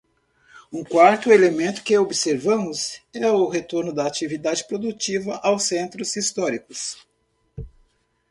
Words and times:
Um 0.73 0.83
quarto 0.83 1.31
elemento 1.31 1.83
que 1.83 1.95
observamos 1.95 2.99
é 3.13 3.29
o 3.29 3.47
retorno 3.47 3.93
da 3.93 4.07
atividade 4.07 4.65
produtiva 4.67 5.35
aos 5.43 5.61
centros 5.65 6.15
históricos. 6.15 6.97